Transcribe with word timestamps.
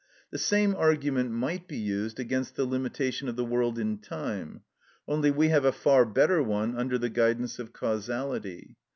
The 0.31 0.39
same 0.39 0.73
argument 0.75 1.29
might 1.29 1.67
be 1.67 1.77
used 1.77 2.19
against 2.19 2.55
the 2.55 2.65
limitation 2.65 3.29
of 3.29 3.35
the 3.35 3.45
world 3.45 3.77
in 3.77 3.99
time, 3.99 4.61
only 5.07 5.29
we 5.29 5.49
have 5.49 5.63
a 5.63 5.71
far 5.71 6.05
better 6.05 6.41
one 6.41 6.75
under 6.75 6.97
the 6.97 7.07
guidance 7.09 7.59
of 7.59 7.71
causality. 7.71 8.77